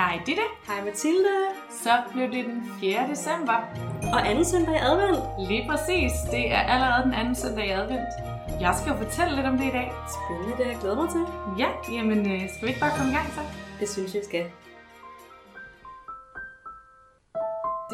[0.00, 0.42] Hej Ditte.
[0.66, 1.36] Hej Mathilde.
[1.82, 3.08] Så blev det den 4.
[3.08, 3.56] december.
[4.14, 5.20] Og anden søndag i advent.
[5.48, 6.12] Lige præcis.
[6.30, 8.10] Det er allerede den anden søndag i advent.
[8.60, 9.88] Jeg skal jo fortælle lidt om det i dag.
[10.16, 11.24] Spændende, det jeg glædet mig til.
[11.62, 13.42] Ja, jamen øh, skal vi ikke bare komme i gang så?
[13.80, 14.44] Det synes jeg, skal.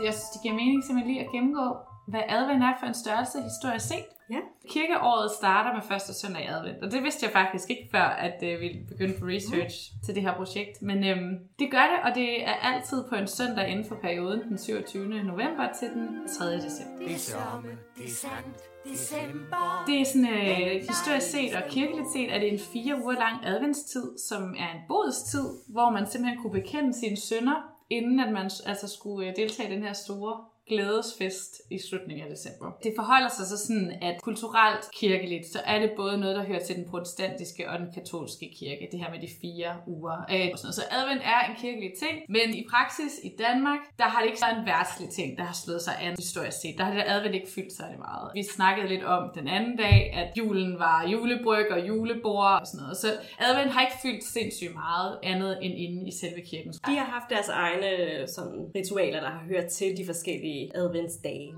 [0.07, 1.66] Jeg synes, det giver mening simpelthen lige at gennemgå,
[2.07, 4.09] hvad advent er for en størrelse historisk set.
[4.30, 4.41] Ja.
[4.68, 8.43] Kirkeåret starter med første søndag i advent, og det vidste jeg faktisk ikke før, at
[8.43, 10.04] øh, vi begyndte på research mm.
[10.04, 10.82] til det her projekt.
[10.82, 14.40] Men øhm, det gør det, og det er altid på en søndag inden for perioden,
[14.49, 15.08] den 27.
[15.08, 16.44] november til den 3.
[16.54, 16.99] december.
[16.99, 18.57] Det er somme, det er sandt,
[18.91, 19.85] december.
[19.86, 23.46] Det er sådan, øh, historisk set og kirkeligt set, er det en fire uger lang
[23.46, 27.58] adventstid, som er en bodstid, hvor man simpelthen kunne bekende sine sønder,
[27.91, 30.36] inden at man altså skulle øh, deltage i den her store
[30.68, 32.66] glædesfest i slutningen af december.
[32.83, 36.64] Det forholder sig så sådan, at kulturelt kirkeligt, så er det både noget, der hører
[36.64, 40.16] til den protestantiske og den katolske kirke, det her med de fire uger.
[40.32, 40.74] Øh, og sådan noget.
[40.80, 44.42] Så advent er en kirkelig ting, men i praksis i Danmark, der har det ikke
[44.46, 46.74] været en værtslig ting, der har slået sig an historisk set.
[46.78, 48.26] Der har det advent ikke fyldt særlig meget.
[48.34, 52.82] Vi snakkede lidt om den anden dag, at julen var julebryg og julebord og sådan
[52.82, 52.96] noget.
[52.96, 53.08] Så
[53.48, 56.72] advent har ikke fyldt sindssygt meget andet end inde i selve kirken.
[56.72, 57.91] De har haft deres egne
[58.34, 61.48] sådan, ritualer, der har hørt til de forskellige adventsdage.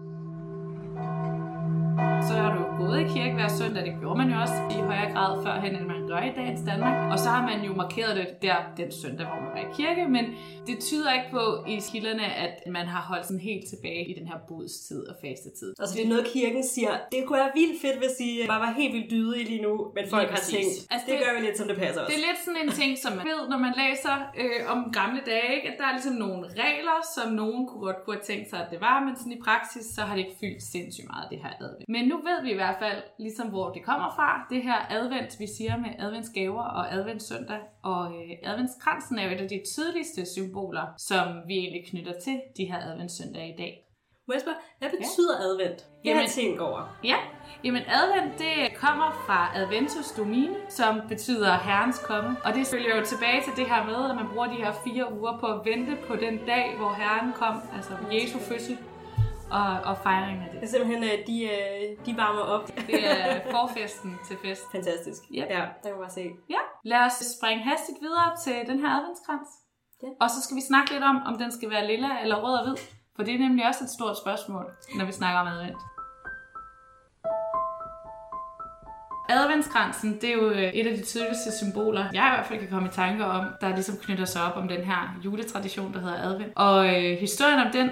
[2.27, 5.11] Så har du gået i kirke hver søndag, det gjorde man jo også i højere
[5.15, 6.97] grad førhen, end man gør i dagens Danmark.
[7.13, 10.03] Og så har man jo markeret det der den søndag, hvor man var i kirke,
[10.17, 10.25] men
[10.69, 14.27] det tyder ikke på i kilderne, at man har holdt sådan helt tilbage i den
[14.31, 15.71] her bodstid og fastetid.
[15.81, 18.73] Altså det er noget, kirken siger, det kunne være vildt fedt, hvis I bare var
[18.83, 20.55] helt vildt dyde lige nu, men folk Lige har præcis.
[20.59, 22.07] tænkt, Altså, det, det- det gør vi lidt, som det passer os.
[22.11, 25.21] Det er lidt sådan en ting, som man ved, når man læser øh, om gamle
[25.33, 25.67] dage, ikke?
[25.71, 28.69] at der er ligesom nogle regler, som nogen kunne godt kunne have tænkt sig, at
[28.73, 31.53] det var, men sådan i praksis, så har det ikke fyldt sindssygt meget, det her
[31.65, 31.89] advent.
[31.95, 35.31] Men nu ved vi i hvert fald, ligesom hvor det kommer fra, det her advent,
[35.43, 40.27] vi siger med adventsgaver og adventssøndag, og øh, adventskransen er jo et af de tydeligste
[40.35, 43.85] symboler, som vi egentlig knytter til de her adventssøndage i dag.
[44.29, 45.45] Må jeg spørge, hvad betyder ja.
[45.49, 45.79] advent?
[45.79, 46.99] Det har Jamen- jeg tænkt over.
[47.05, 47.17] Ja,
[47.65, 52.37] jamen advent det kommer fra Adventus Domini, som betyder Herrens komme.
[52.45, 55.13] Og det følger jo tilbage til det her med, at man bruger de her fire
[55.19, 58.79] uger på at vente på den dag, hvor Herren kom, altså Jesu fødsel
[59.51, 60.67] og, og fejringen af Det det.
[60.67, 62.67] er simpelthen, at de, øh, de varmer op.
[62.87, 64.63] Det er forfesten til fest.
[64.75, 65.23] Fantastisk.
[65.23, 65.47] Yep.
[65.55, 66.25] Ja, der kan man bare se.
[66.51, 69.49] Ja, lad os springe hastigt videre til den her adventskrans.
[70.03, 70.09] Ja.
[70.21, 72.65] Og så skal vi snakke lidt om, om den skal være lilla eller rød og
[72.67, 72.77] hvid.
[73.17, 74.65] For det er nemlig også et stort spørgsmål,
[74.99, 75.83] når vi snakker om advent.
[79.31, 82.69] Adventskransen, det er jo øh, et af de tydeligste symboler, jeg i hvert fald kan
[82.69, 86.23] komme i tanker om, der ligesom knytter sig op om den her juletradition, der hedder
[86.23, 86.53] advent.
[86.57, 87.91] Og øh, historien om den,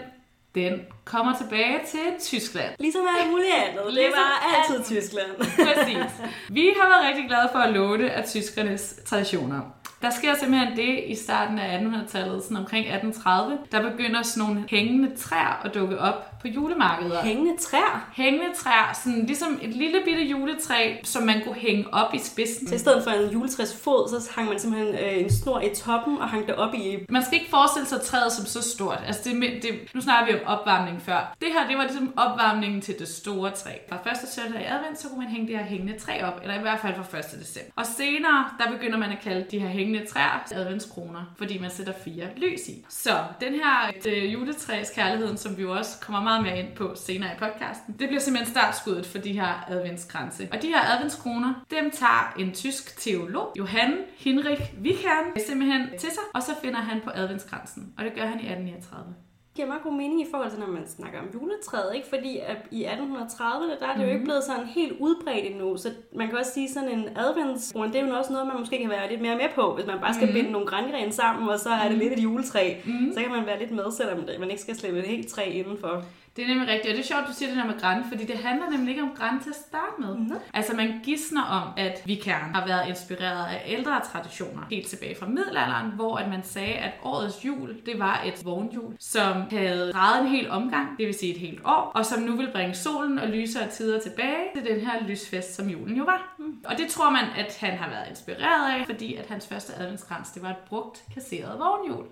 [0.56, 2.70] den kommer tilbage til Tyskland.
[2.78, 3.84] Ligesom alt muligt andet.
[3.86, 5.30] Det Ligesom var altid alt- Tyskland.
[5.38, 6.12] Præcis.
[6.48, 9.60] Vi har været rigtig glade for at låne af tyskernes traditioner.
[10.02, 13.58] Der sker simpelthen det i starten af 1800-tallet, sådan omkring 1830.
[13.72, 17.22] Der begynder sådan nogle hængende træer at dukke op på julemarkeder.
[17.22, 18.10] Hængende træer.
[18.12, 22.68] Hængende træer, sådan ligesom et lille bitte juletræ, som man kunne hænge op i spidsen.
[22.68, 25.74] Så i stedet for en juletræs fod, så hang man simpelthen øh, en snor i
[25.74, 26.96] toppen og hang det op i...
[27.08, 29.00] Man skal ikke forestille sig træet som så stort.
[29.06, 31.36] Altså det, det, nu snakker vi om opvarmning før.
[31.40, 33.70] Det her, det var ligesom opvarmningen til det store træ.
[33.88, 36.58] Fra første søndag i advent, så kunne man hænge det her hængende træ op, eller
[36.58, 37.24] i hvert fald fra 1.
[37.40, 37.72] december.
[37.76, 41.92] Og senere, der begynder man at kalde de her hængende træer adventskroner, fordi man sætter
[42.04, 42.86] fire lys i.
[42.88, 46.92] Så den her øh, juletræs kærligheden, som vi jo også kommer meget mere ind på
[46.94, 50.48] senere i podcasten, det bliver simpelthen startskuddet for de her adventskranse.
[50.52, 56.22] Og de her adventskroner, dem tager en tysk teolog, Johann Hinrich Wichern, simpelthen til sig,
[56.34, 57.92] og så finder han på adventskransen.
[57.98, 59.14] Og det gør han i 1839.
[59.56, 62.06] Giver meget god mening i forhold til, når man snakker om juletræet, ikke?
[62.08, 65.88] Fordi at i 1830'erne, der er det jo ikke blevet sådan helt udbredt endnu, så
[66.16, 68.90] man kan også sige sådan en adventsbrun, det er jo også noget, man måske kan
[68.90, 71.70] være lidt mere med på, hvis man bare skal binde nogle grængrene sammen, og så
[71.70, 72.74] er det lidt et juletræ,
[73.14, 75.44] så kan man være lidt med, selvom det- man ikke skal slippe et helt træ
[75.50, 76.02] indenfor.
[76.36, 78.24] Det er nemlig rigtigt, og det er sjovt, du siger det der med græn, fordi
[78.24, 80.14] det handler nemlig ikke om græn til at starte med.
[80.14, 80.34] Nå.
[80.54, 85.26] Altså man gidsner om, at vikaren har været inspireret af ældre traditioner, helt tilbage fra
[85.26, 90.20] middelalderen, hvor at man sagde, at årets jul, det var et vognhjul, som havde drejet
[90.22, 93.18] en hel omgang, det vil sige et helt år, og som nu vil bringe solen
[93.18, 96.34] og lysere tider tilbage til den her lysfest, som julen jo var.
[96.38, 96.58] Mm.
[96.64, 100.30] Og det tror man, at han har været inspireret af, fordi at hans første adventskrans,
[100.30, 102.04] det var et brugt, kasseret vognhjul.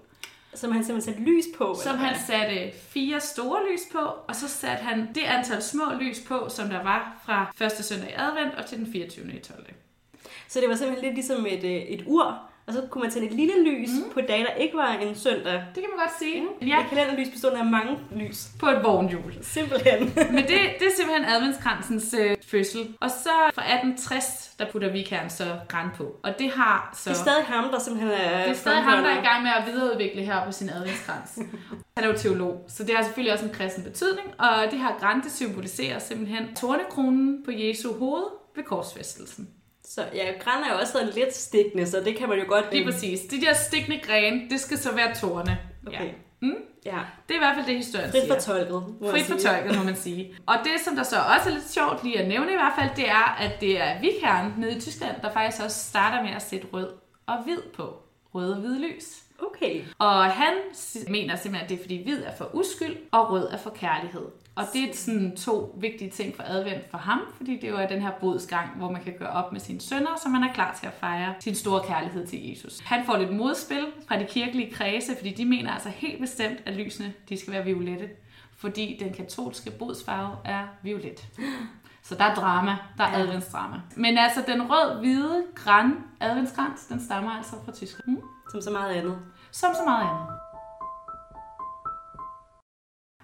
[0.54, 1.74] Som han simpelthen satte lys på.
[1.82, 6.20] Som han satte fire store lys på, og så satte han det antal små lys
[6.28, 9.34] på, som der var fra første søndag i advent og til den 24.
[9.34, 9.66] i 12.
[10.48, 13.26] Så det var simpelthen lidt ligesom et, øh, et ur, Og så kunne man tænde
[13.26, 14.11] et lille lys mm.
[14.12, 15.52] på dage, der ikke var en søndag.
[15.52, 16.43] Det kan man godt sige.
[16.61, 16.66] Ja.
[16.66, 18.49] Ja, Et kalenderlys bestående af mange lys.
[18.61, 19.34] på et vognhjul.
[19.43, 20.00] Simpelthen.
[20.37, 22.96] Men det, det er simpelthen adventskransens øh, fødsel.
[23.00, 26.16] Og så fra 1860, der putter vikaren så græn på.
[26.22, 27.11] Og det har så...
[27.11, 29.43] Det er stadig ham, der simpelthen er det er stadig ham, der er i gang
[29.43, 31.38] med at videreudvikle her på sin adventskrans.
[31.96, 34.26] Han er jo teolog, så det har selvfølgelig også en kristen betydning.
[34.38, 38.25] Og det her græn, det symboliserer simpelthen tornekronen på Jesu hoved
[38.56, 39.49] ved korsfæstelsen.
[39.84, 42.72] Så ja, græn er jo også lidt stikkende, så det kan man jo godt...
[42.72, 43.20] Lige præcis.
[43.20, 45.58] De der stikkende grene, det skal så være tårne.
[45.86, 46.04] Okay.
[46.04, 46.10] Ja.
[46.42, 46.54] Mm?
[46.84, 46.98] Ja,
[47.28, 48.34] Det er i hvert fald det, historien frit siger.
[48.34, 48.84] fortolket.
[49.10, 50.36] Frit fortolket, må man sige.
[50.46, 52.90] Og det, som der så også er lidt sjovt lige at nævne i hvert fald,
[52.96, 56.42] det er, at det er vikherren nede i Tyskland, der faktisk også starter med at
[56.42, 56.88] sætte rød
[57.26, 57.96] og hvid på.
[58.34, 59.24] Rød og hvid lys.
[59.46, 59.85] Okay.
[59.99, 60.52] Og han
[61.08, 64.23] mener simpelthen, at det er fordi hvid er for uskyld, og rød er for kærlighed.
[64.56, 67.87] Og det er sådan to vigtige ting for advent for ham, fordi det jo er
[67.87, 70.76] den her bodsgang, hvor man kan gøre op med sine sønner, så man er klar
[70.81, 72.79] til at fejre sin store kærlighed til Jesus.
[72.79, 76.75] Han får lidt modspil fra de kirkelige kredse, fordi de mener altså helt bestemt, at
[76.75, 78.08] lysene de skal være violette,
[78.56, 81.26] fordi den katolske bodsfarve er violet.
[82.02, 83.23] Så der er drama, der er Ja.
[83.23, 83.81] adventsdrama.
[83.97, 88.17] Men altså, den rød-hvide græn adventskrans, den stammer altså fra Tyskland.
[88.17, 88.23] Mm.
[88.50, 89.19] Som så meget andet.
[89.60, 90.28] Som så meget andet.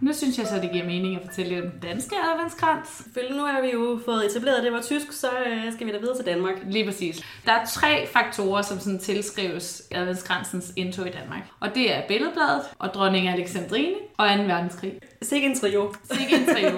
[0.01, 2.89] Nu synes jeg så, det giver mening at fortælle lidt om den danske adventskrans.
[2.89, 5.93] Selvfølgelig, nu har vi jo fået etableret, at det var tysk, så øh, skal vi
[5.93, 6.55] da videre til Danmark.
[6.67, 7.25] Lige præcis.
[7.47, 11.43] Der er tre faktorer, som sådan tilskrives adventskransens indtog i Danmark.
[11.61, 14.43] Og det er billedbladet og dronning Alexandrine og 2.
[14.43, 15.01] verdenskrig.
[15.23, 15.95] Sikke en trio.
[16.13, 16.71] Sikke en trio.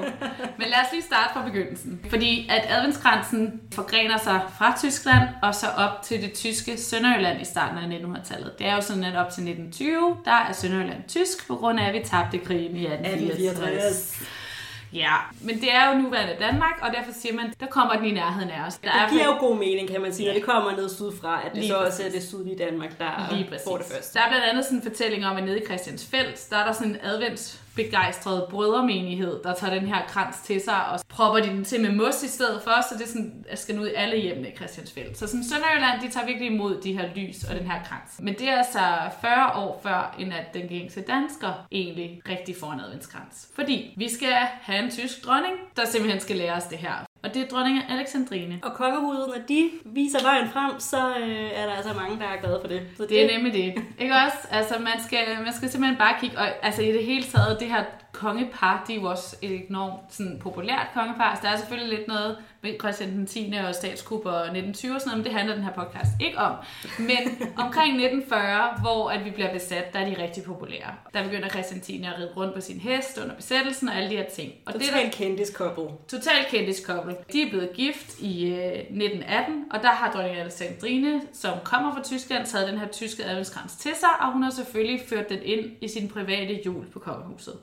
[0.58, 2.00] Men lad os lige starte fra begyndelsen.
[2.10, 7.44] Fordi at adventskransen forgrener sig fra Tyskland og så op til det tyske Sønderjylland i
[7.44, 8.58] starten af 1900-tallet.
[8.58, 11.88] Det er jo sådan, at op til 1920, der er Sønderjylland tysk, på grund af,
[11.88, 14.22] at vi tabte krigen i 1864.
[14.94, 18.10] Ja, men det er jo nuværende Danmark, og derfor siger man, der kommer den i
[18.10, 18.74] nærheden af os.
[18.76, 21.50] Der Det giver jo god mening, kan man sige, når det kommer ned sydfra, at
[21.52, 22.06] det Lige så også præcis.
[22.06, 23.64] er det sydlige Danmark, der Lige præcis.
[23.66, 24.14] får det først.
[24.14, 26.72] Der er blandt andet sådan en fortælling om, at nede i Christiansfeld, der er der
[26.72, 26.96] sådan en
[27.76, 31.92] begejstret brødremenighed, der tager den her krans til sig, og propper de den til med
[31.92, 34.56] mos i stedet for, så det er sådan, at skal ud i alle hjemmene i
[34.56, 35.14] Christiansfeld.
[35.14, 38.20] Så sådan Sønderjylland, de tager virkelig imod de her lys og den her krans.
[38.20, 38.80] Men det er altså
[39.20, 43.48] 40 år før, end at den gængse dansker egentlig rigtig får en adventskrans.
[43.54, 47.11] Fordi vi skal have en tysk dronning, der simpelthen skal lære os det her.
[47.24, 48.58] Og det er dronning Alexandrine.
[48.62, 52.40] Og kongehuset, når de viser vejen frem, så øh, er der altså mange, der er
[52.40, 52.80] glade for det.
[52.96, 53.82] Så Det er nemlig det.
[53.98, 54.48] Ikke også?
[54.50, 57.68] Altså, man skal, man skal simpelthen bare kigge, og altså i det hele taget, det
[57.68, 57.84] her
[58.22, 61.34] kongepar, de er jo også et enormt sådan, populært kongepar.
[61.34, 63.54] Så der er selvfølgelig lidt noget med Christian den 10.
[63.68, 66.56] og statskup og 1920 og sådan noget, men det handler den her podcast ikke om.
[66.98, 67.22] Men
[67.64, 70.94] omkring 1940, hvor at vi bliver besat, der er de rigtig populære.
[71.14, 72.04] Der begynder Christian 10.
[72.04, 74.52] at ride rundt på sin hest under besættelsen og alle de her ting.
[74.66, 75.84] Og det er der Totalt kendiskobbel.
[76.08, 77.16] Totalt kendiskobbel.
[77.32, 82.02] De er blevet gift i øh, 1918, og der har dronning Alexandrine, som kommer fra
[82.02, 85.70] Tyskland, taget den her tyske adventskrans til sig, og hun har selvfølgelig ført den ind
[85.80, 87.54] i sin private jul på kongehuset.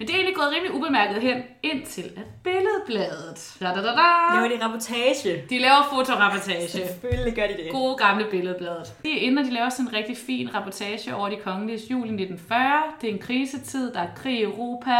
[0.00, 3.56] Men det er egentlig gået rimelig ubemærket hen, indtil at billedbladet.
[3.60, 4.34] Da, da, da, da.
[4.34, 5.44] Laver de rapportage?
[5.50, 6.68] De laver fotoreportage.
[6.68, 7.70] Selvfølgelig gør de det.
[7.70, 8.94] Gode gamle billedbladet.
[9.04, 12.06] De er inde, og de laver sådan en rigtig fin reportage over de kongeliges jul
[12.06, 12.82] i 1940.
[13.00, 14.96] Det er en krisetid, der er krig i Europa.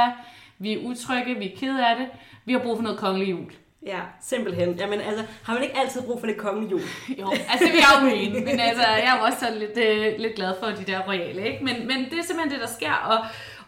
[0.58, 2.06] Vi er utrygge, vi er ked af det.
[2.44, 3.52] Vi har brug for noget kongelig jul.
[3.86, 4.74] Ja, simpelthen.
[4.74, 6.80] Jamen altså, har man ikke altid brug for det kongelige jul?
[7.20, 9.78] Jo, altså det vil jeg jo mene, men altså, jeg er jo også sådan lidt,
[9.78, 11.64] øh, lidt glad for de der royale, ikke?
[11.64, 13.18] Men, men det er simpelthen det, der sker, og,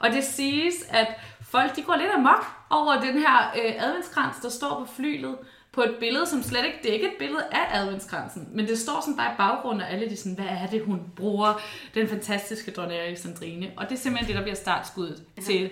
[0.02, 1.06] og det siges, at
[1.42, 5.36] folk de går lidt amok over den her øh, adventskrans, der står på flylet,
[5.72, 8.78] på et billede, som slet ikke, det er ikke et billede af adventskransen, men det
[8.78, 11.60] står sådan bare i baggrunden, og alle de sådan, hvad er det, hun bruger,
[11.94, 15.42] den fantastiske dronning Alexandrine, og det er simpelthen det, der bliver startskuddet ja.
[15.42, 15.70] til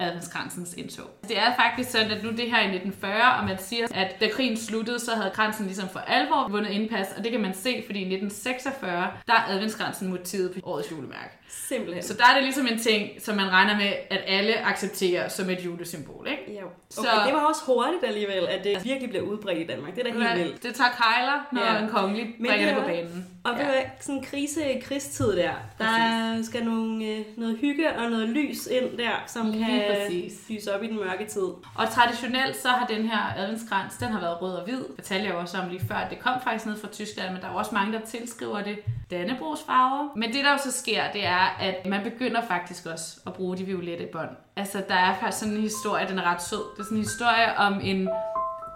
[0.00, 1.06] adventskransens indtog.
[1.28, 4.28] Det er faktisk sådan, at nu det her i 1940, og man siger, at da
[4.28, 7.82] krigen sluttede, så havde kransen ligesom for alvor vundet indpas, og det kan man se,
[7.86, 11.30] fordi i 1946, der er adventskransen motivet på årets julemærke.
[11.68, 12.02] Simpelthen.
[12.02, 15.50] Så der er det ligesom en ting, som man regner med, at alle accepterer som
[15.50, 16.60] et julesymbol, ikke?
[16.60, 16.66] Jo.
[16.90, 19.94] Så- Okay, det var også hurtigt alligevel, at det virkelig bliver udbredt i Danmark.
[19.96, 20.62] Det er da helt vildt.
[20.62, 21.72] Det tager kejler, når Ja.
[21.74, 21.82] ja.
[21.82, 23.26] en kongelig bringer det det på banen.
[23.44, 27.92] Og ved du hvad, sådan en krise krigstid der, der skal nogle, øh, noget hygge
[27.96, 30.32] og noget lys ind der, som Lige kan præcis.
[30.48, 31.48] lyse op i den mørke tid.
[31.74, 34.78] Og traditionelt så har den her adventskrans, den har været rød og hvid.
[34.78, 36.08] Det fortalte jeg også om lige før.
[36.10, 38.78] Det kom faktisk ned fra Tyskland, men der er også mange, der tilskriver det
[39.10, 40.08] Dannebrogs farver.
[40.16, 43.56] Men det der jo så sker, det er, at man begynder faktisk også at bruge
[43.56, 44.30] de violette bånd.
[44.56, 46.62] Altså der er faktisk sådan en historie, den er ret sød.
[46.74, 48.08] Det er sådan en historie om en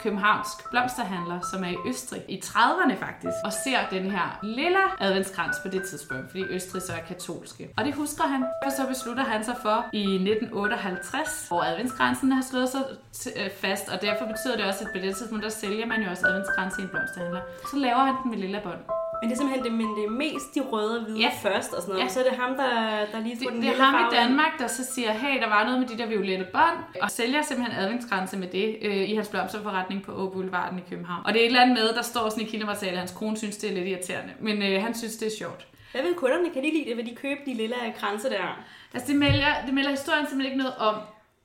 [0.00, 5.56] københavnsk blomsterhandler, som er i Østrig i 30'erne faktisk, og ser den her lille adventskrans
[5.62, 7.68] på det tidspunkt, fordi Østrig så er katolske.
[7.76, 12.42] Og det husker han, og så beslutter han sig for i 1958, hvor adventskransen har
[12.42, 12.80] slået sig
[13.16, 16.02] t- øh, fast, og derfor betyder det også, at på det tidspunkt, der sælger man
[16.02, 17.40] jo også adventskranse i en blomsterhandler.
[17.70, 18.93] Så laver han den med lille bånd.
[19.24, 21.30] Men det er simpelthen det, men det er mest de røde og hvide Ja.
[21.42, 22.04] først og sådan noget.
[22.04, 22.08] Ja.
[22.12, 22.70] Så er det ham, der,
[23.12, 24.16] der lige får Det, den det er ham farve i.
[24.16, 27.42] Danmark, der så siger, hey, der var noget med de der violette bånd, og sælger
[27.42, 31.22] simpelthen adventsgrænse med det øh, i hans blomsterforretning på Å Boulevarden i København.
[31.26, 33.36] Og det er et eller andet med, der står sådan i kindermateriale, at hans kone
[33.36, 35.66] synes, det er lidt irriterende, men øh, han synes, det er sjovt.
[35.92, 36.50] Hvad vil kunderne?
[36.50, 36.96] Kan de lide det?
[36.96, 38.58] Vil de købe de lille kranse der?
[38.94, 40.94] Altså, det melder, det melder historien simpelthen ikke noget om,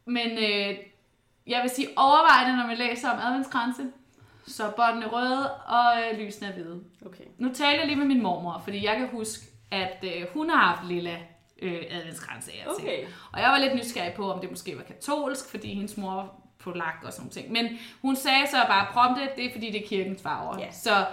[0.06, 0.76] men øh,
[1.48, 3.82] jeg vil sige overvejende, når man læser om adventsgrænse,
[4.50, 6.84] så er båndene røde, og øh, lysene er hvide.
[7.06, 7.24] Okay.
[7.38, 10.58] Nu taler jeg lige med min mormor, fordi jeg kan huske, at øh, hun har
[10.58, 11.18] haft lille
[11.62, 12.86] øh, adventskrans af og til.
[12.86, 13.06] Okay.
[13.32, 16.36] Og jeg var lidt nysgerrig på, om det måske var katolsk, fordi hendes mor var
[16.60, 17.52] polak og sådan ting.
[17.52, 20.60] Men hun sagde så bare prompte, at det er fordi, det er kirkens farver.
[20.60, 20.72] Ja.
[20.72, 21.06] Så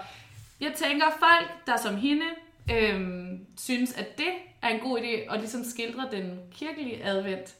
[0.60, 2.26] jeg tænker, folk, der som hende,
[2.72, 7.54] øhm, synes, at det er en god idé, og ligesom skildre den kirkelige advent,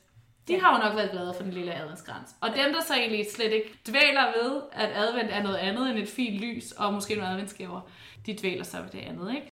[0.49, 0.59] de Ja.
[0.61, 2.31] har jo nok været glade for den lille adventskrans.
[2.41, 5.99] Og dem, der så egentlig slet ikke dvæler ved, at advent er noget andet end
[5.99, 7.81] et fint lys, og måske nogle adventsgaver,
[8.27, 9.51] de dvæler så ved det andet, ikke?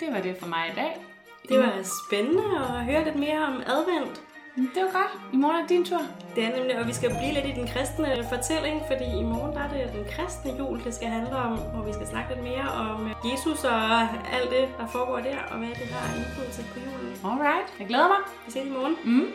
[0.00, 0.96] Det var det for mig i dag.
[1.48, 4.20] Det var spændende at høre lidt mere om advent.
[4.56, 5.12] Det var godt.
[5.32, 6.00] I morgen er din tur.
[6.34, 9.52] Det er nemlig, og vi skal blive lidt i den kristne fortælling, fordi i morgen
[9.56, 12.44] der er det den kristne jul, det skal handle om, hvor vi skal snakke lidt
[12.50, 12.98] mere om
[13.30, 14.00] Jesus og
[14.36, 17.12] alt det, der foregår der, og hvad det har indflydelse på julen.
[17.28, 17.68] Alright.
[17.80, 18.20] Jeg glæder mig.
[18.44, 18.96] Vi ses i morgen.
[19.04, 19.26] Mm.